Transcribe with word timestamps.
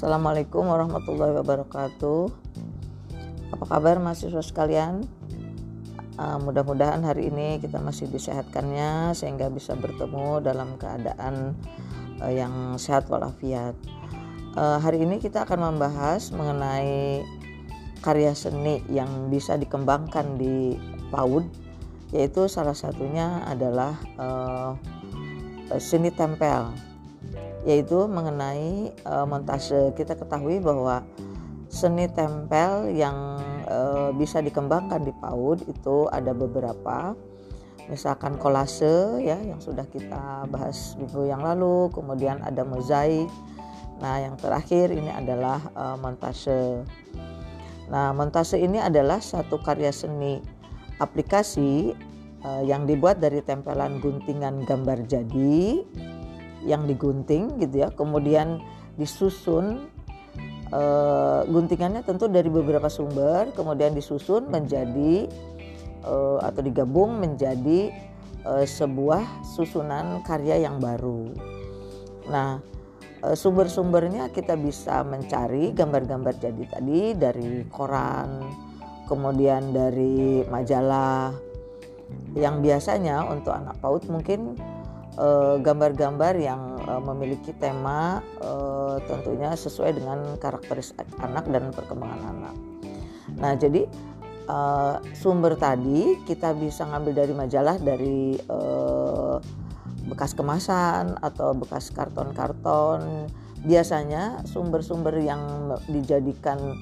Assalamualaikum 0.00 0.64
warahmatullahi 0.64 1.36
wabarakatuh. 1.44 2.32
Apa 3.52 3.64
kabar 3.68 4.00
mahasiswa 4.00 4.40
sekalian? 4.40 5.04
Uh, 6.16 6.40
mudah-mudahan 6.40 7.04
hari 7.04 7.28
ini 7.28 7.60
kita 7.60 7.76
masih 7.84 8.08
disehatkannya 8.08 9.12
sehingga 9.12 9.52
bisa 9.52 9.76
bertemu 9.76 10.40
dalam 10.40 10.80
keadaan 10.80 11.52
uh, 12.16 12.32
yang 12.32 12.80
sehat 12.80 13.12
walafiat. 13.12 13.76
Uh, 14.56 14.80
hari 14.80 15.04
ini 15.04 15.20
kita 15.20 15.44
akan 15.44 15.76
membahas 15.76 16.32
mengenai 16.32 17.20
karya 18.00 18.32
seni 18.32 18.80
yang 18.88 19.28
bisa 19.28 19.60
dikembangkan 19.60 20.40
di 20.40 20.80
PAUD, 21.12 21.44
yaitu 22.16 22.48
salah 22.48 22.72
satunya 22.72 23.44
adalah 23.44 24.00
uh, 24.16 24.80
seni 25.76 26.08
tempel 26.08 26.89
yaitu 27.68 28.08
mengenai 28.08 28.92
uh, 29.04 29.26
montase. 29.28 29.92
Kita 29.96 30.16
ketahui 30.16 30.60
bahwa 30.62 31.04
seni 31.70 32.08
tempel 32.10 32.90
yang 32.90 33.16
uh, 33.68 34.10
bisa 34.16 34.40
dikembangkan 34.40 35.04
di 35.04 35.12
PAUD 35.20 35.68
itu 35.68 36.08
ada 36.08 36.32
beberapa. 36.32 37.14
Misalkan 37.90 38.38
kolase 38.38 39.18
ya 39.18 39.34
yang 39.42 39.58
sudah 39.58 39.82
kita 39.90 40.46
bahas 40.46 40.94
minggu 40.94 41.26
yang 41.26 41.42
lalu, 41.42 41.90
kemudian 41.90 42.38
ada 42.46 42.62
mozaik. 42.62 43.26
Nah, 44.00 44.16
yang 44.16 44.38
terakhir 44.40 44.94
ini 44.94 45.12
adalah 45.12 45.60
uh, 45.76 45.96
montase. 45.98 46.86
Nah, 47.90 48.14
montase 48.14 48.56
ini 48.62 48.78
adalah 48.78 49.18
satu 49.18 49.58
karya 49.60 49.90
seni 49.90 50.40
aplikasi 51.02 51.92
yang 52.64 52.88
dibuat 52.88 53.20
dari 53.20 53.44
tempelan 53.44 54.00
guntingan 54.00 54.64
gambar 54.64 55.04
jadi 55.04 55.84
yang 56.64 56.84
digunting 56.84 57.56
gitu 57.60 57.86
ya 57.86 57.88
kemudian 57.92 58.60
disusun 59.00 59.88
e, 60.68 60.82
guntingannya 61.48 62.04
tentu 62.04 62.28
dari 62.28 62.48
beberapa 62.52 62.88
sumber 62.92 63.50
kemudian 63.56 63.96
disusun 63.96 64.48
menjadi 64.52 65.28
e, 66.04 66.14
atau 66.44 66.60
digabung 66.60 67.20
menjadi 67.20 67.92
e, 68.44 68.52
sebuah 68.64 69.44
susunan 69.56 70.20
karya 70.24 70.64
yang 70.64 70.80
baru. 70.80 71.32
Nah 72.28 72.60
sumber-sumbernya 73.20 74.32
kita 74.32 74.56
bisa 74.56 75.04
mencari 75.04 75.76
gambar-gambar 75.76 76.40
jadi 76.40 76.64
tadi 76.72 77.12
dari 77.12 77.68
koran 77.68 78.40
kemudian 79.10 79.74
dari 79.74 80.46
majalah. 80.46 81.34
Yang 82.34 82.56
biasanya 82.62 83.22
untuk 83.26 83.54
anak 83.54 83.78
PAUD 83.82 84.10
mungkin 84.10 84.58
gambar-gambar 85.60 86.34
uh, 86.36 86.42
yang 86.42 86.62
uh, 86.88 87.02
memiliki 87.02 87.52
tema 87.56 88.24
uh, 88.40 88.96
tentunya 89.04 89.52
sesuai 89.52 90.00
dengan 90.00 90.40
karakteristik 90.40 91.06
anak 91.20 91.44
dan 91.52 91.68
perkembangan 91.76 92.20
anak. 92.24 92.56
Nah, 93.36 93.52
jadi 93.54 93.84
uh, 94.48 94.98
sumber 95.12 95.54
tadi 95.60 96.18
kita 96.24 96.56
bisa 96.56 96.88
ngambil 96.88 97.12
dari 97.24 97.32
majalah 97.36 97.76
dari 97.78 98.40
uh, 98.48 99.38
bekas 100.10 100.34
kemasan 100.34 101.20
atau 101.20 101.54
bekas 101.54 101.92
karton-karton. 101.94 103.30
Biasanya 103.60 104.40
sumber-sumber 104.48 105.20
yang 105.20 105.76
dijadikan 105.92 106.80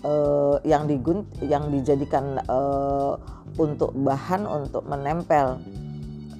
uh, 0.00 0.56
yang 0.64 0.88
digunt 0.88 1.28
yang 1.44 1.68
dijadikan 1.68 2.40
uh, 2.48 3.20
untuk 3.60 3.92
bahan 3.92 4.48
untuk 4.48 4.88
menempel 4.88 5.60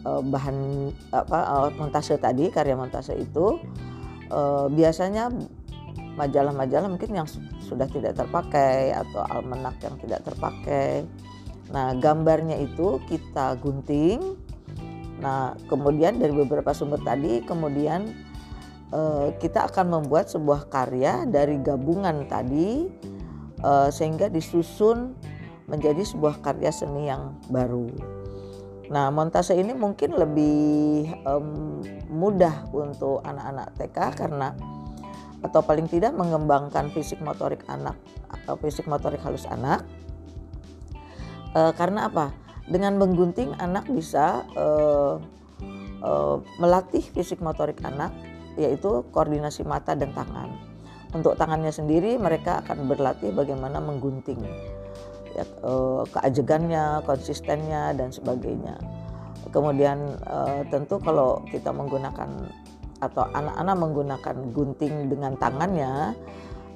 uh, 0.06 0.22
bahan 0.22 0.88
apa 1.10 1.38
uh, 1.42 1.68
montase 1.74 2.14
tadi 2.22 2.48
karya 2.54 2.78
montase 2.78 3.18
itu 3.18 3.58
uh, 4.30 4.70
biasanya 4.70 5.34
majalah-majalah 6.16 6.88
mungkin 6.88 7.12
yang 7.12 7.28
sudah 7.60 7.84
tidak 7.92 8.16
terpakai 8.16 8.94
atau 8.94 9.20
almanak 9.28 9.76
yang 9.84 10.00
tidak 10.00 10.25
terpakai. 10.25 11.04
Nah, 11.69 11.92
gambarnya 11.98 12.56
itu 12.56 13.03
kita 13.04 13.60
gunting. 13.60 14.38
Nah, 15.20 15.53
kemudian 15.69 16.16
dari 16.16 16.32
beberapa 16.32 16.72
sumber 16.72 17.04
tadi 17.04 17.44
kemudian 17.44 18.16
uh, 18.97 19.28
kita 19.36 19.69
akan 19.69 20.00
membuat 20.00 20.32
sebuah 20.32 20.72
karya 20.72 21.28
dari 21.28 21.60
gabungan 21.60 22.25
tadi 22.28 22.88
uh, 23.60 23.92
sehingga 23.92 24.32
disusun 24.32 25.12
menjadi 25.66 26.00
sebuah 26.00 26.41
karya 26.41 26.72
seni 26.72 27.10
yang 27.10 27.36
baru. 27.52 28.16
Nah, 28.86 29.10
montase 29.10 29.58
ini 29.58 29.74
mungkin 29.74 30.14
lebih 30.14 31.10
um, 31.26 31.82
mudah 32.06 32.70
untuk 32.70 33.19
anak-anak 33.26 33.74
TK 33.74 33.98
karena 34.14 34.54
atau 35.44 35.60
paling 35.62 35.86
tidak 35.86 36.14
mengembangkan 36.16 36.91
fisik 36.91 37.22
motorik 37.22 37.62
anak 37.70 37.94
atau 38.30 38.58
fisik 38.58 38.91
motorik 38.91 39.22
halus 39.22 39.46
anak. 39.46 39.86
E, 41.54 41.60
karena 41.78 42.10
apa? 42.10 42.34
Dengan 42.66 42.98
menggunting 42.98 43.54
anak 43.62 43.86
bisa 43.86 44.42
e, 44.56 44.66
e, 46.02 46.10
melatih 46.58 47.04
fisik 47.14 47.38
motorik 47.38 47.78
anak 47.86 48.10
yaitu 48.56 49.04
koordinasi 49.12 49.62
mata 49.62 49.92
dan 49.94 50.10
tangan. 50.16 50.50
Untuk 51.14 51.38
tangannya 51.38 51.70
sendiri 51.70 52.19
mereka 52.19 52.64
akan 52.66 52.91
berlatih 52.91 53.30
bagaimana 53.30 53.78
menggunting 53.78 54.42
ya, 55.36 55.44
keajegannya, 56.08 57.04
konsistennya 57.04 57.92
dan 57.92 58.08
sebagainya. 58.08 58.80
Kemudian 59.52 60.16
uh, 60.26 60.64
tentu 60.72 60.98
kalau 60.98 61.44
kita 61.52 61.70
menggunakan 61.70 62.28
atau 62.98 63.28
anak-anak 63.36 63.76
menggunakan 63.76 64.36
gunting 64.56 65.12
dengan 65.12 65.36
tangannya 65.36 66.16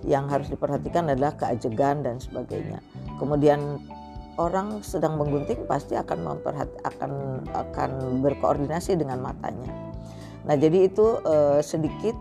yang 0.04 0.28
harus 0.28 0.48
diperhatikan 0.48 1.12
adalah 1.12 1.32
keajegan 1.36 2.04
dan 2.04 2.20
sebagainya. 2.20 2.80
Kemudian 3.20 3.80
orang 4.40 4.80
sedang 4.80 5.20
menggunting 5.20 5.68
pasti 5.68 5.96
akan 5.96 6.24
memperhati 6.24 6.76
akan 6.84 7.12
akan 7.52 7.90
berkoordinasi 8.24 8.96
dengan 8.96 9.20
matanya. 9.20 9.68
Nah, 10.48 10.56
jadi 10.56 10.88
itu 10.88 11.20
uh, 11.20 11.60
sedikit 11.60 12.16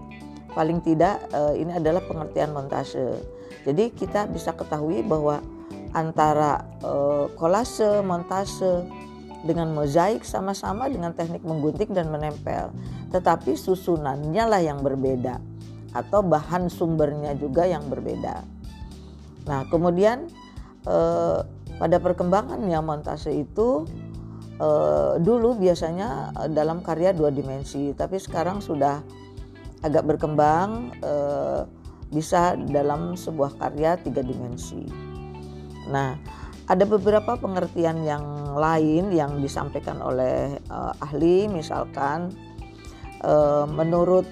paling 0.52 0.84
tidak 0.84 1.24
uh, 1.32 1.56
ini 1.56 1.80
adalah 1.80 2.04
pengertian 2.04 2.52
montase. 2.52 3.16
Jadi 3.64 3.96
kita 3.96 4.28
bisa 4.28 4.52
ketahui 4.52 5.04
bahwa 5.04 5.40
antara 5.94 6.66
uh, 6.86 7.32
kolase, 7.34 8.02
montase 8.06 8.86
dengan 9.48 9.72
mozaik 9.72 10.28
sama-sama 10.28 10.92
dengan 10.92 11.16
teknik 11.16 11.42
menggunting 11.48 11.96
dan 11.96 12.12
menempel. 12.12 12.76
Tetapi 13.10 13.56
susunannya 13.56 14.44
lah 14.46 14.62
yang 14.62 14.84
berbeda 14.84 15.40
atau 15.96 16.22
bahan 16.22 16.70
sumbernya 16.70 17.34
juga 17.34 17.66
yang 17.66 17.88
berbeda. 17.90 18.46
Nah, 19.50 19.66
kemudian 19.72 20.30
uh, 20.86 21.42
pada 21.82 21.98
perkembangannya 21.98 22.78
montase 22.84 23.34
itu 23.34 23.88
uh, 24.62 25.18
dulu 25.18 25.58
biasanya 25.58 26.36
dalam 26.54 26.86
karya 26.86 27.16
dua 27.16 27.34
dimensi, 27.34 27.96
tapi 27.98 28.22
sekarang 28.22 28.62
sudah 28.62 29.02
agak 29.82 30.04
berkembang 30.06 30.92
uh, 31.02 31.64
bisa 32.12 32.54
dalam 32.70 33.16
sebuah 33.16 33.58
karya 33.58 33.96
tiga 33.98 34.22
dimensi. 34.22 35.09
Nah, 35.88 36.20
ada 36.68 36.84
beberapa 36.84 37.40
pengertian 37.40 38.04
yang 38.04 38.54
lain 38.60 39.16
yang 39.16 39.40
disampaikan 39.40 40.04
oleh 40.04 40.60
uh, 40.70 40.94
ahli, 41.00 41.48
misalkan 41.48 42.30
uh, 43.24 43.64
menurut 43.66 44.28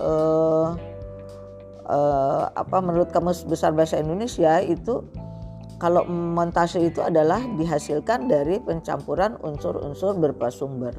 uh, 0.00 0.74
uh, 1.86 2.44
apa 2.56 2.76
menurut 2.80 3.12
Kamus 3.12 3.44
Besar 3.44 3.76
Bahasa 3.76 4.00
Indonesia 4.00 4.58
itu 4.64 5.04
kalau 5.78 6.06
montase 6.08 6.80
itu 6.80 7.04
adalah 7.04 7.42
dihasilkan 7.60 8.30
dari 8.30 8.62
pencampuran 8.62 9.36
unsur-unsur 9.42 10.16
berupa 10.16 10.48
sumber. 10.48 10.96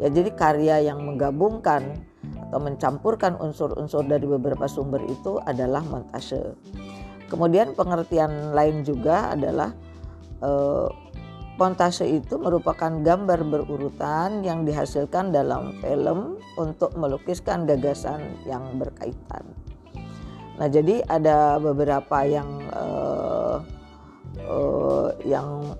Ya, 0.00 0.08
jadi 0.08 0.30
karya 0.32 0.76
yang 0.92 1.04
menggabungkan 1.04 2.00
atau 2.48 2.58
mencampurkan 2.62 3.36
unsur-unsur 3.40 4.04
dari 4.06 4.24
beberapa 4.24 4.68
sumber 4.68 5.04
itu 5.08 5.40
adalah 5.42 5.84
montase. 5.84 6.54
Kemudian 7.32 7.72
pengertian 7.72 8.52
lain 8.52 8.84
juga 8.84 9.32
adalah 9.32 9.72
eh, 10.44 10.88
pontase 11.56 12.04
itu 12.04 12.36
merupakan 12.36 12.92
gambar 12.92 13.40
berurutan 13.48 14.44
yang 14.44 14.68
dihasilkan 14.68 15.32
dalam 15.32 15.80
film 15.80 16.36
untuk 16.60 16.92
melukiskan 16.92 17.64
gagasan 17.64 18.36
yang 18.44 18.76
berkaitan. 18.76 19.48
Nah, 20.60 20.68
jadi 20.68 21.00
ada 21.08 21.56
beberapa 21.56 22.28
yang 22.28 22.48
eh, 22.68 23.56
eh, 24.44 25.08
yang 25.24 25.72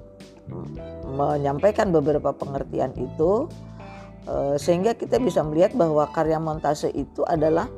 menyampaikan 1.12 1.92
beberapa 1.92 2.32
pengertian 2.32 2.96
itu 2.96 3.48
eh, 4.24 4.56
sehingga 4.56 4.96
kita 4.96 5.20
bisa 5.20 5.44
melihat 5.44 5.76
bahwa 5.76 6.08
karya 6.16 6.40
montase 6.40 6.88
itu 6.96 7.20
adalah 7.28 7.68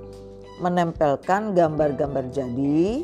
menempelkan 0.63 1.51
gambar-gambar 1.51 2.31
jadi 2.31 3.03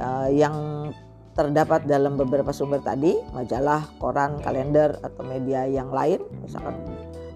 uh, 0.00 0.30
yang 0.30 0.90
terdapat 1.34 1.84
dalam 1.90 2.14
beberapa 2.14 2.54
sumber 2.54 2.78
tadi, 2.78 3.18
majalah, 3.34 3.90
koran, 3.98 4.38
kalender 4.38 4.94
atau 5.02 5.26
media 5.26 5.66
yang 5.66 5.90
lain, 5.90 6.22
misalkan 6.38 6.78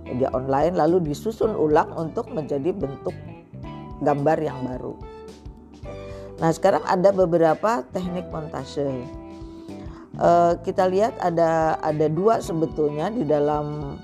media 0.06 0.30
online 0.30 0.78
lalu 0.78 1.12
disusun 1.12 1.52
ulang 1.52 1.90
untuk 1.98 2.30
menjadi 2.30 2.70
bentuk 2.70 3.12
gambar 4.00 4.38
yang 4.38 4.58
baru. 4.62 4.94
Nah, 6.38 6.54
sekarang 6.54 6.86
ada 6.86 7.10
beberapa 7.10 7.82
teknik 7.90 8.30
montase. 8.30 8.86
Uh, 10.18 10.54
kita 10.62 10.86
lihat 10.86 11.14
ada 11.18 11.78
ada 11.78 12.06
dua 12.10 12.42
sebetulnya 12.42 13.10
di 13.10 13.22
dalam 13.22 13.98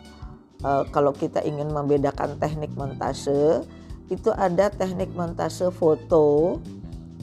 uh, 0.62 0.82
kalau 0.94 1.10
kita 1.10 1.42
ingin 1.42 1.70
membedakan 1.70 2.38
teknik 2.38 2.70
montase 2.78 3.66
itu 4.12 4.30
ada 4.36 4.70
teknik 4.70 5.10
montase 5.16 5.74
foto 5.74 6.58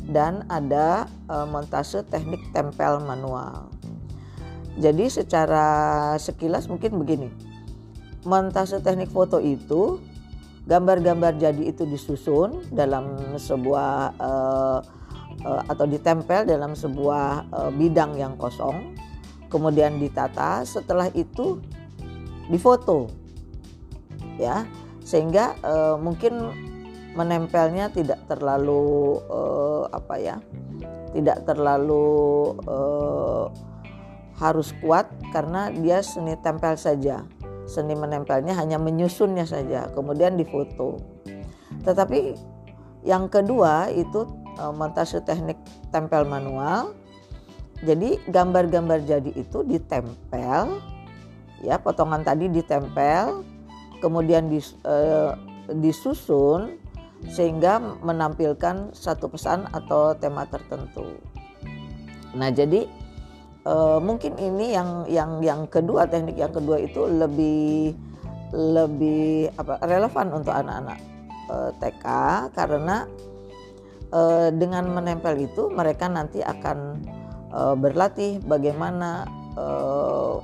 dan 0.09 0.47
ada 0.49 1.05
uh, 1.29 1.45
montase 1.45 2.01
teknik 2.09 2.41
tempel 2.55 3.03
manual. 3.05 3.69
Jadi 4.79 5.11
secara 5.11 5.67
sekilas 6.15 6.71
mungkin 6.71 6.95
begini. 6.97 7.29
Montase 8.23 8.79
teknik 8.79 9.11
foto 9.11 9.37
itu 9.41 9.99
gambar-gambar 10.65 11.41
jadi 11.41 11.73
itu 11.73 11.83
disusun 11.89 12.69
dalam 12.71 13.17
sebuah 13.35 14.13
uh, 14.21 14.79
uh, 15.43 15.61
atau 15.67 15.85
ditempel 15.89 16.45
dalam 16.45 16.77
sebuah 16.77 17.49
uh, 17.49 17.71
bidang 17.73 18.15
yang 18.15 18.37
kosong, 18.37 18.93
kemudian 19.49 19.97
ditata. 19.97 20.63
Setelah 20.63 21.09
itu 21.17 21.59
difoto, 22.47 23.09
ya, 24.37 24.63
sehingga 25.01 25.57
uh, 25.65 25.95
mungkin 25.97 26.53
menempelnya 27.11 27.91
tidak 27.91 28.23
terlalu 28.27 29.19
uh, 29.27 29.87
apa 29.91 30.15
ya, 30.15 30.35
tidak 31.11 31.43
terlalu 31.43 32.55
uh, 32.65 33.51
harus 34.39 34.73
kuat 34.81 35.11
karena 35.35 35.69
dia 35.69 36.01
seni 36.01 36.39
tempel 36.39 36.79
saja. 36.79 37.23
Seni 37.69 37.95
menempelnya 37.95 38.51
hanya 38.57 38.75
menyusunnya 38.75 39.47
saja, 39.47 39.87
kemudian 39.95 40.35
difoto. 40.35 40.99
Tetapi 41.87 42.35
yang 43.07 43.31
kedua 43.31 43.87
itu 43.93 44.27
uh, 44.59 44.73
montase 44.75 45.23
teknik 45.23 45.61
tempel 45.93 46.27
manual. 46.27 46.97
Jadi 47.81 48.21
gambar-gambar 48.29 49.01
jadi 49.09 49.31
itu 49.33 49.65
ditempel, 49.65 50.77
ya 51.65 51.81
potongan 51.81 52.21
tadi 52.21 52.45
ditempel, 52.45 53.41
kemudian 54.05 54.53
dis, 54.53 54.77
uh, 54.85 55.33
disusun 55.69 56.80
sehingga 57.29 57.77
menampilkan 58.01 58.95
satu 58.95 59.29
pesan 59.29 59.69
atau 59.69 60.17
tema 60.17 60.47
tertentu. 60.49 61.21
Nah 62.33 62.49
jadi 62.49 62.87
uh, 63.65 63.99
mungkin 64.01 64.37
ini 64.39 64.73
yang 64.73 65.05
yang 65.05 65.31
yang 65.43 65.61
kedua 65.69 66.09
teknik 66.09 66.37
yang 66.39 66.53
kedua 66.53 66.81
itu 66.81 67.05
lebih 67.05 67.93
lebih 68.51 69.53
apa 69.55 69.79
relevan 69.87 70.27
untuk 70.35 70.51
anak-anak 70.51 70.99
uh, 71.47 71.71
TK 71.79 72.05
karena 72.51 73.07
uh, 74.11 74.49
dengan 74.51 74.91
menempel 74.91 75.39
itu 75.39 75.71
mereka 75.71 76.11
nanti 76.11 76.43
akan 76.43 76.99
uh, 77.55 77.75
berlatih 77.79 78.43
bagaimana 78.43 79.23
uh, 79.55 80.43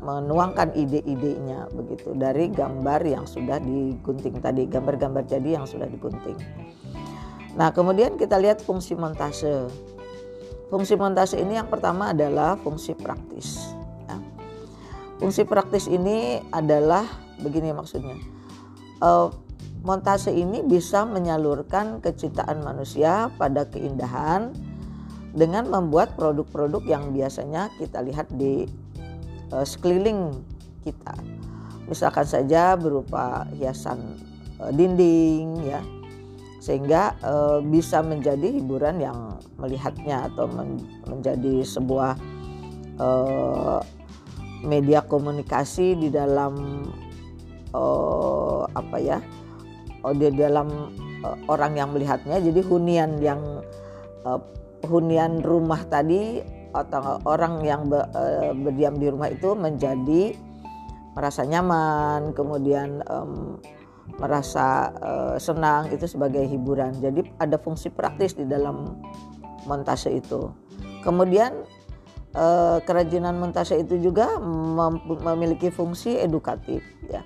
menuangkan 0.00 0.72
ide-idenya 0.72 1.68
begitu 1.76 2.16
dari 2.16 2.48
gambar 2.48 3.04
yang 3.04 3.24
sudah 3.28 3.60
digunting 3.60 4.40
tadi 4.40 4.64
gambar-gambar 4.66 5.28
jadi 5.28 5.60
yang 5.60 5.66
sudah 5.68 5.86
digunting. 5.86 6.36
Nah 7.54 7.70
kemudian 7.70 8.16
kita 8.16 8.40
lihat 8.40 8.64
fungsi 8.64 8.96
montase. 8.96 9.68
Fungsi 10.72 10.94
montase 10.96 11.36
ini 11.36 11.58
yang 11.58 11.68
pertama 11.68 12.16
adalah 12.16 12.56
fungsi 12.58 12.96
praktis. 12.96 13.74
Ya. 14.08 14.16
Fungsi 15.18 15.42
praktis 15.44 15.90
ini 15.90 16.40
adalah 16.54 17.04
begini 17.42 17.74
maksudnya. 17.74 18.16
Uh, 19.02 19.28
Montase 19.80 20.28
ini 20.28 20.60
bisa 20.60 21.08
menyalurkan 21.08 22.04
kecintaan 22.04 22.60
manusia 22.60 23.32
pada 23.40 23.64
keindahan 23.64 24.52
dengan 25.32 25.72
membuat 25.72 26.20
produk-produk 26.20 26.84
yang 26.84 27.16
biasanya 27.16 27.72
kita 27.80 28.04
lihat 28.04 28.28
di 28.36 28.68
uh, 29.52 29.66
sekeliling 29.66 30.42
kita. 30.82 31.14
Misalkan 31.90 32.26
saja 32.26 32.78
berupa 32.78 33.46
hiasan 33.58 34.18
uh, 34.62 34.70
dinding 34.70 35.66
ya. 35.66 35.82
Sehingga 36.60 37.16
uh, 37.24 37.58
bisa 37.64 38.04
menjadi 38.04 38.52
hiburan 38.52 39.00
yang 39.00 39.40
melihatnya 39.56 40.28
atau 40.28 40.44
men 40.44 40.76
menjadi 41.08 41.64
sebuah 41.64 42.20
uh, 43.00 43.80
media 44.60 45.00
komunikasi 45.00 45.96
di 45.96 46.12
dalam 46.12 46.84
uh, 47.72 48.68
apa 48.76 48.98
ya? 49.00 49.18
oh, 50.04 50.14
di 50.16 50.32
dalam 50.32 50.68
uh, 51.24 51.36
orang 51.48 51.76
yang 51.76 51.88
melihatnya 51.92 52.40
jadi 52.40 52.60
hunian 52.64 53.20
yang 53.20 53.40
uh, 54.24 54.40
hunian 54.88 55.44
rumah 55.44 55.80
tadi 55.88 56.40
atau 56.72 57.18
orang 57.26 57.62
yang 57.66 57.86
be, 57.90 57.98
uh, 57.98 58.54
berdiam 58.54 58.96
di 58.96 59.10
rumah 59.10 59.30
itu 59.30 59.54
menjadi 59.54 60.34
merasa 61.14 61.42
nyaman 61.42 62.30
kemudian 62.32 63.02
um, 63.10 63.58
merasa 64.18 64.90
uh, 64.98 65.36
senang 65.38 65.90
itu 65.94 66.06
sebagai 66.08 66.42
hiburan. 66.46 66.96
Jadi 66.98 67.26
ada 67.38 67.60
fungsi 67.60 67.92
praktis 67.92 68.34
di 68.34 68.48
dalam 68.48 68.98
montase 69.68 70.10
itu. 70.10 70.50
Kemudian 71.06 71.54
uh, 72.34 72.78
kerajinan 72.82 73.38
montase 73.38 73.78
itu 73.78 74.00
juga 74.00 74.38
mem 74.40 74.98
memiliki 75.06 75.70
fungsi 75.70 76.18
edukatif 76.18 76.82
ya. 77.06 77.22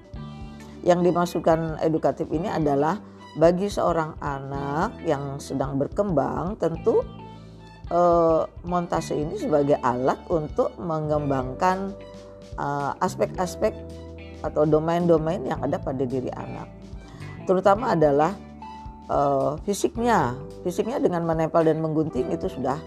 Yang 0.85 1.12
dimasukkan 1.12 1.81
edukatif 1.81 2.29
ini 2.29 2.52
adalah 2.52 3.00
bagi 3.41 3.67
seorang 3.67 4.20
anak 4.20 5.00
yang 5.02 5.41
sedang 5.41 5.81
berkembang 5.81 6.61
tentu 6.61 7.02
eh, 7.90 8.42
montase 8.64 9.16
ini 9.16 9.36
sebagai 9.36 9.81
alat 9.82 10.20
untuk 10.31 10.72
mengembangkan 10.81 11.92
eh, 12.56 12.92
aspek-aspek 13.02 13.75
atau 14.44 14.69
domain-domain 14.69 15.40
yang 15.44 15.60
ada 15.64 15.81
pada 15.81 16.04
diri 16.04 16.28
anak. 16.36 16.69
Terutama 17.44 17.96
adalah 17.96 18.32
eh, 19.08 19.52
fisiknya. 19.64 20.36
Fisiknya 20.64 21.00
dengan 21.00 21.25
menempel 21.28 21.64
dan 21.64 21.81
menggunting 21.81 22.32
itu 22.32 22.48
sudah 22.48 22.81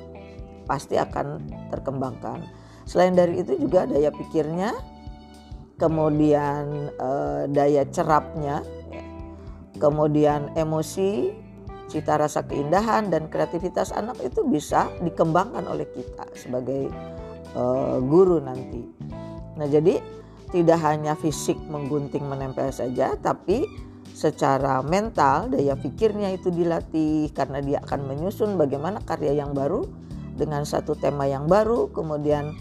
pasti 0.68 1.00
akan 1.00 1.42
terkembangkan. 1.72 2.44
Selain 2.88 3.16
dari 3.16 3.44
itu 3.44 3.56
juga 3.60 3.84
daya 3.84 4.12
pikirnya 4.12 4.76
kemudian 5.78 6.90
eh, 6.98 7.42
daya 7.54 7.86
cerapnya, 7.88 8.66
ya. 8.90 9.04
kemudian 9.78 10.52
emosi, 10.58 11.32
cita 11.88 12.20
rasa 12.20 12.44
keindahan 12.44 13.08
dan 13.08 13.32
kreativitas 13.32 13.96
anak 13.96 14.20
itu 14.20 14.44
bisa 14.44 14.92
dikembangkan 15.00 15.64
oleh 15.68 15.88
kita 15.92 16.28
sebagai 16.36 16.92
eh, 17.56 17.98
guru 18.04 18.44
nanti. 18.44 18.84
Nah 19.58 19.68
jadi 19.68 19.98
tidak 20.52 20.80
hanya 20.84 21.16
fisik 21.20 21.60
menggunting 21.68 22.24
menempel 22.24 22.72
saja, 22.72 23.16
tapi 23.20 23.68
secara 24.16 24.80
mental 24.80 25.52
daya 25.52 25.76
pikirnya 25.76 26.32
itu 26.34 26.50
dilatih 26.50 27.30
karena 27.36 27.60
dia 27.60 27.78
akan 27.84 28.08
menyusun 28.08 28.56
bagaimana 28.56 29.04
karya 29.04 29.36
yang 29.36 29.52
baru 29.52 29.84
dengan 30.38 30.64
satu 30.64 30.96
tema 30.96 31.28
yang 31.28 31.50
baru, 31.50 31.92
kemudian 31.92 32.56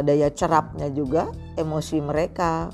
daya 0.00 0.32
cerapnya 0.32 0.88
juga 0.88 1.28
emosi 1.60 2.00
mereka 2.00 2.72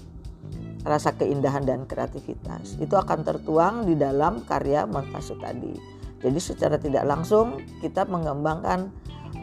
rasa 0.88 1.12
keindahan 1.14 1.68
dan 1.68 1.84
kreativitas 1.84 2.80
itu 2.80 2.96
akan 2.96 3.22
tertuang 3.22 3.84
di 3.84 3.94
dalam 3.94 4.42
karya 4.48 4.88
montase 4.88 5.36
tadi 5.36 5.76
jadi 6.24 6.40
secara 6.40 6.80
tidak 6.80 7.04
langsung 7.04 7.60
kita 7.84 8.08
mengembangkan 8.08 8.90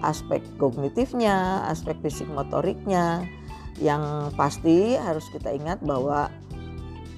aspek 0.02 0.42
kognitifnya 0.58 1.64
aspek 1.70 1.96
fisik 2.02 2.28
motoriknya 2.34 3.24
yang 3.80 4.32
pasti 4.40 4.96
harus 4.96 5.28
kita 5.32 5.52
ingat 5.52 5.84
bahwa 5.84 6.32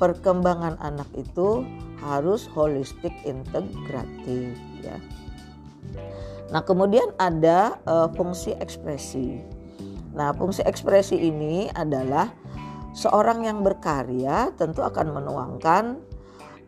perkembangan 0.01 0.77
anak 0.81 1.09
itu 1.17 1.65
harus 2.01 2.45
holistik 2.53 3.13
integratif 3.25 4.53
ya. 4.81 4.97
Nah, 6.47 6.63
kemudian 6.63 7.11
ada 7.19 7.75
uh, 7.83 8.07
fungsi 8.15 8.55
ekspresi. 8.55 9.43
Nah, 10.15 10.31
fungsi 10.31 10.63
ekspresi 10.63 11.17
ini 11.19 11.67
adalah 11.75 12.31
seorang 12.97 13.45
yang 13.45 13.61
berkarya 13.61 14.49
tentu 14.57 14.81
akan 14.81 15.13
menuangkan 15.13 16.01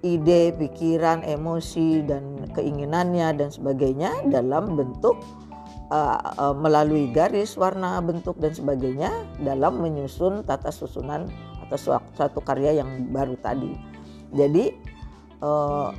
ide, 0.06 0.54
pikiran, 0.54 1.26
emosi 1.26 2.06
dan 2.06 2.46
keinginannya 2.54 3.34
dan 3.34 3.50
sebagainya 3.50 4.30
dalam 4.30 4.78
bentuk 4.78 5.18
uh, 5.90 6.22
uh, 6.38 6.56
melalui 6.56 7.10
garis, 7.10 7.58
warna, 7.58 7.98
bentuk 8.00 8.38
dan 8.38 8.54
sebagainya 8.54 9.10
dalam 9.42 9.82
menyusun 9.82 10.46
tata 10.46 10.70
susunan 10.70 11.28
atau 11.68 12.00
suatu 12.16 12.40
karya 12.46 12.80
yang 12.80 13.10
baru 13.10 13.36
tadi. 13.42 13.74
Jadi 14.32 14.72
uh, 15.42 15.90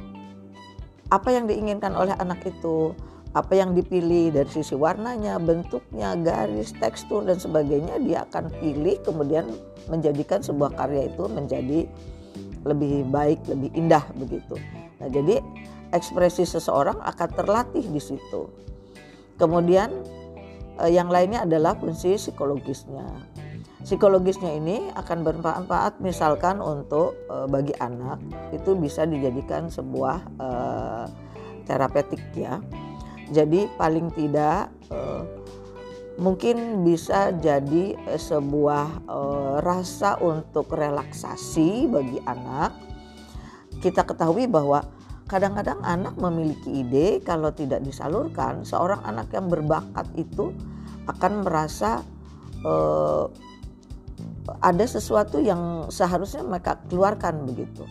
apa 1.10 1.28
yang 1.34 1.50
diinginkan 1.50 1.92
oleh 1.98 2.14
anak 2.22 2.46
itu 2.46 2.94
apa 3.30 3.54
yang 3.54 3.78
dipilih 3.78 4.34
dari 4.34 4.50
sisi 4.50 4.74
warnanya, 4.74 5.38
bentuknya, 5.38 6.18
garis, 6.18 6.74
tekstur 6.82 7.22
dan 7.22 7.38
sebagainya 7.38 8.02
dia 8.02 8.26
akan 8.26 8.50
pilih 8.58 8.98
kemudian 9.06 9.46
menjadikan 9.86 10.42
sebuah 10.42 10.74
karya 10.74 11.06
itu 11.06 11.24
menjadi 11.30 11.80
lebih 12.66 13.06
baik, 13.08 13.38
lebih 13.46 13.70
indah 13.78 14.02
begitu. 14.18 14.58
Nah, 14.98 15.08
jadi 15.08 15.38
ekspresi 15.94 16.42
seseorang 16.42 16.98
akan 16.98 17.28
terlatih 17.38 17.86
di 17.86 18.02
situ. 18.02 18.50
Kemudian 19.38 19.94
eh, 20.82 20.90
yang 20.90 21.06
lainnya 21.06 21.46
adalah 21.46 21.78
fungsi 21.78 22.18
psikologisnya. 22.18 23.06
Psikologisnya 23.80 24.60
ini 24.60 24.92
akan 24.92 25.24
bermanfaat 25.24 26.02
misalkan 26.02 26.58
untuk 26.58 27.14
eh, 27.30 27.46
bagi 27.46 27.72
anak 27.78 28.20
itu 28.50 28.74
bisa 28.74 29.06
dijadikan 29.06 29.70
sebuah 29.70 30.18
eh, 30.36 31.06
terapeutik 31.64 32.20
ya. 32.34 32.58
Jadi 33.30 33.70
paling 33.78 34.10
tidak 34.12 34.74
eh, 34.90 35.22
mungkin 36.20 36.84
bisa 36.84 37.32
jadi 37.38 37.96
eh, 37.96 38.20
sebuah 38.20 38.86
eh, 39.08 39.54
rasa 39.64 40.20
untuk 40.20 40.70
relaksasi 40.76 41.88
bagi 41.88 42.20
anak. 42.28 42.76
Kita 43.80 44.04
ketahui 44.04 44.44
bahwa 44.44 44.84
kadang-kadang 45.24 45.80
anak 45.80 46.18
memiliki 46.20 46.84
ide 46.84 47.24
kalau 47.24 47.48
tidak 47.54 47.80
disalurkan, 47.80 48.66
seorang 48.66 49.00
anak 49.06 49.32
yang 49.32 49.48
berbakat 49.48 50.04
itu 50.18 50.52
akan 51.08 51.46
merasa 51.46 52.04
eh, 52.60 53.24
ada 54.60 54.84
sesuatu 54.84 55.38
yang 55.40 55.88
seharusnya 55.88 56.42
mereka 56.42 56.76
keluarkan 56.90 57.46
begitu. 57.46 57.86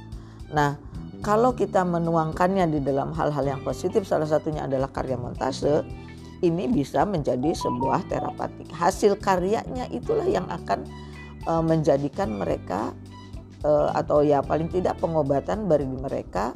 Nah, 0.52 0.76
kalau 1.20 1.52
kita 1.52 1.84
menuangkannya 1.84 2.72
di 2.72 2.80
dalam 2.80 3.12
hal-hal 3.12 3.44
yang 3.44 3.62
positif, 3.64 4.08
salah 4.08 4.28
satunya 4.28 4.64
adalah 4.64 4.88
karya 4.88 5.20
montase 5.20 5.84
ini 6.40 6.72
bisa 6.72 7.04
menjadi 7.04 7.52
sebuah 7.52 8.08
terapatik. 8.08 8.72
Hasil 8.72 9.20
karyanya 9.20 9.92
itulah 9.92 10.24
yang 10.24 10.48
akan 10.48 10.88
uh, 11.44 11.60
menjadikan 11.60 12.32
mereka 12.40 12.96
uh, 13.68 13.92
atau 13.92 14.24
ya 14.24 14.40
paling 14.40 14.72
tidak 14.72 14.96
pengobatan 15.04 15.68
bagi 15.68 15.88
mereka 15.88 16.56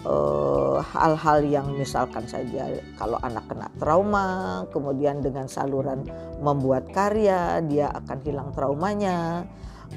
hal 0.00 0.80
hal-hal 0.80 1.44
yang 1.44 1.66
misalkan 1.76 2.24
saja 2.24 2.72
kalau 2.96 3.20
anak 3.20 3.44
kena 3.52 3.68
trauma, 3.76 4.64
kemudian 4.72 5.20
dengan 5.20 5.44
saluran 5.44 6.08
membuat 6.40 6.88
karya 6.88 7.60
dia 7.68 7.92
akan 7.92 8.18
hilang 8.24 8.48
traumanya, 8.56 9.44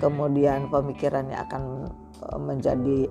kemudian 0.03 0.67
pemikirannya 0.67 1.39
akan 1.47 1.87
uh, 2.19 2.35
menjadi 2.35 3.07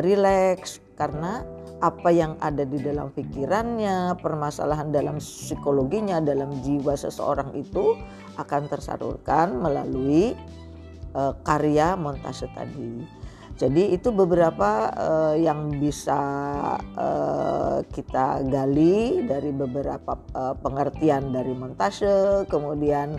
rileks 0.00 0.80
karena 0.96 1.44
apa 1.84 2.08
yang 2.08 2.40
ada 2.40 2.64
di 2.64 2.80
dalam 2.80 3.12
pikirannya, 3.12 4.16
permasalahan 4.24 4.88
dalam 4.88 5.20
psikologinya, 5.20 6.24
dalam 6.24 6.48
jiwa 6.64 6.96
seseorang 6.96 7.52
itu 7.52 7.92
akan 8.40 8.64
tersalurkan 8.72 9.60
melalui 9.60 10.32
uh, 11.12 11.36
karya 11.44 11.92
montase 11.92 12.48
tadi. 12.56 13.04
Jadi 13.56 13.96
itu 13.96 14.12
beberapa 14.12 14.92
uh, 14.92 15.34
yang 15.36 15.72
bisa 15.80 16.20
uh, 16.96 17.80
kita 17.88 18.44
gali 18.52 19.24
dari 19.24 19.48
beberapa 19.48 20.16
uh, 20.36 20.52
pengertian 20.60 21.32
dari 21.32 21.56
montase, 21.56 22.44
kemudian 22.52 23.16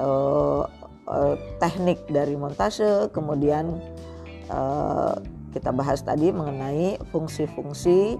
uh, 0.00 0.64
uh, 1.08 1.36
teknik 1.60 2.00
dari 2.08 2.36
montase, 2.36 3.08
kemudian 3.12 3.80
kita 5.54 5.70
bahas 5.70 6.02
tadi 6.02 6.34
mengenai 6.34 6.98
fungsi-fungsi 7.14 8.18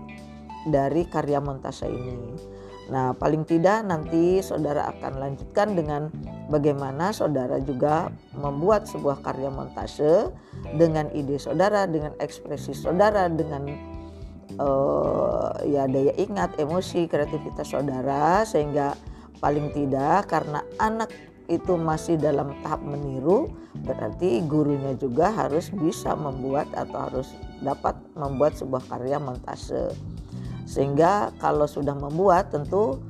dari 0.70 1.02
karya 1.10 1.42
montase 1.42 1.90
ini. 1.90 2.38
Nah, 2.84 3.16
paling 3.16 3.48
tidak 3.48 3.80
nanti 3.88 4.44
saudara 4.44 4.92
akan 4.92 5.16
lanjutkan 5.16 5.72
dengan 5.72 6.12
bagaimana 6.52 7.16
saudara 7.16 7.56
juga 7.58 8.12
membuat 8.36 8.84
sebuah 8.84 9.24
karya 9.24 9.48
montase 9.48 10.28
dengan 10.76 11.08
ide 11.16 11.40
saudara, 11.40 11.88
dengan 11.88 12.12
ekspresi 12.20 12.76
saudara, 12.76 13.26
dengan 13.32 13.72
uh, 14.60 15.48
ya 15.64 15.88
daya 15.88 16.12
ingat, 16.20 16.60
emosi, 16.60 17.08
kreativitas 17.08 17.72
saudara 17.72 18.44
sehingga 18.44 18.92
paling 19.40 19.72
tidak 19.72 20.28
karena 20.28 20.60
anak 20.76 21.08
itu 21.46 21.76
masih 21.76 22.16
dalam 22.16 22.56
tahap 22.64 22.80
meniru, 22.80 23.52
berarti 23.84 24.40
gurunya 24.48 24.96
juga 24.96 25.28
harus 25.28 25.68
bisa 25.68 26.16
membuat 26.16 26.72
atau 26.72 26.98
harus 27.10 27.28
dapat 27.60 27.96
membuat 28.16 28.56
sebuah 28.56 28.84
karya 28.88 29.20
montase. 29.20 29.92
Sehingga 30.64 31.36
kalau 31.36 31.68
sudah 31.68 31.92
membuat 31.92 32.48
tentu 32.48 33.00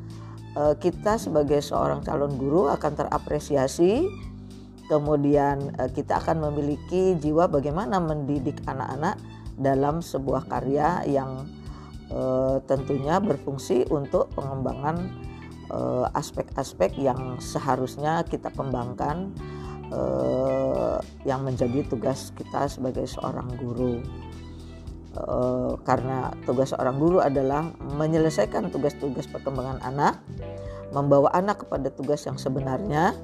eh, 0.58 0.74
kita 0.78 1.18
sebagai 1.18 1.62
seorang 1.62 2.02
calon 2.02 2.34
guru 2.34 2.66
akan 2.70 2.92
terapresiasi. 2.94 4.06
Kemudian 4.84 5.72
eh, 5.78 5.90
kita 5.94 6.18
akan 6.20 6.50
memiliki 6.50 7.14
jiwa 7.22 7.46
bagaimana 7.46 8.02
mendidik 8.02 8.58
anak-anak 8.66 9.16
dalam 9.54 10.02
sebuah 10.02 10.50
karya 10.50 11.06
yang 11.06 11.46
eh, 12.10 12.56
tentunya 12.66 13.22
berfungsi 13.22 13.86
untuk 13.94 14.28
pengembangan 14.34 15.24
aspek-aspek 16.12 17.00
yang 17.00 17.40
seharusnya 17.40 18.22
kita 18.28 18.52
kembangkan 18.52 19.32
uh, 19.92 20.98
yang 21.24 21.44
menjadi 21.44 21.84
tugas 21.88 22.32
kita 22.36 22.68
sebagai 22.68 23.04
seorang 23.08 23.48
guru. 23.58 24.00
Uh, 25.14 25.78
karena 25.86 26.34
tugas 26.42 26.74
seorang 26.74 26.98
guru 26.98 27.22
adalah 27.22 27.70
menyelesaikan 27.94 28.74
tugas-tugas 28.74 29.30
perkembangan 29.30 29.78
anak, 29.86 30.18
membawa 30.90 31.30
anak 31.30 31.62
kepada 31.62 31.86
tugas 31.94 32.26
yang 32.26 32.34
sebenarnya. 32.34 33.14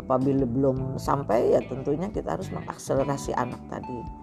Apabila 0.00 0.48
belum 0.48 0.96
sampai, 0.96 1.52
ya 1.52 1.60
tentunya 1.68 2.08
kita 2.08 2.40
harus 2.40 2.48
mengakselerasi 2.48 3.36
anak 3.36 3.60
tadi. 3.68 4.21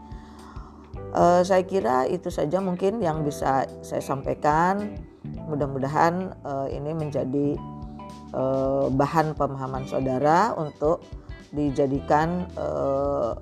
Uh, 1.10 1.42
saya 1.42 1.66
kira 1.66 2.06
itu 2.06 2.30
saja 2.30 2.62
mungkin 2.62 3.02
yang 3.02 3.26
bisa 3.26 3.66
saya 3.82 3.98
sampaikan 3.98 4.94
mudah-mudahan 5.50 6.38
uh, 6.46 6.70
ini 6.70 6.94
menjadi 6.94 7.58
uh, 8.38 8.94
bahan 8.94 9.34
pemahaman 9.34 9.90
saudara 9.90 10.54
untuk 10.54 11.02
dijadikan 11.50 12.46
uh, 12.54 13.34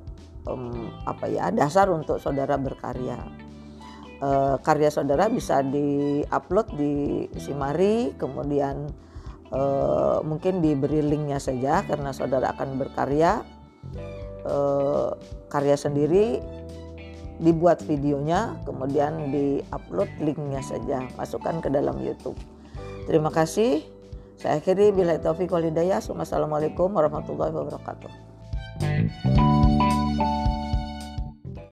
um, 0.47 0.95
apa 1.03 1.27
ya 1.27 1.51
dasar 1.51 1.91
untuk 1.91 2.24
saudara 2.24 2.55
berkarya. 2.55 3.19
Uh, 4.17 4.57
karya 4.65 4.89
saudara 4.89 5.29
bisa 5.29 5.62
diupload 5.62 6.74
di 6.74 7.27
Simari, 7.38 8.15
kemudian 8.17 8.89
uh, 9.51 10.24
mungkin 10.25 10.63
diberi 10.63 11.05
linknya 11.05 11.38
saja 11.38 11.86
karena 11.86 12.09
saudara 12.15 12.55
akan 12.55 12.79
berkarya. 12.79 13.43
Uh, 14.47 15.12
karya 15.51 15.75
sendiri 15.75 16.39
dibuat 17.38 17.86
videonya 17.86 18.58
kemudian 18.65 19.34
diupload 19.34 20.10
linknya 20.22 20.62
saja. 20.62 21.06
Masukkan 21.15 21.62
ke 21.62 21.70
dalam 21.70 22.01
YouTube. 22.01 22.38
Terima 23.06 23.29
kasih. 23.29 23.86
Saya 24.38 24.62
akhiri. 24.62 24.94
Bila 24.94 25.17
taufiq 25.17 25.50
walhidayah 25.50 26.01
Wassalamualaikum 26.01 26.94
warahmatullahi 26.94 27.53
wabarakatuh 27.53 29.56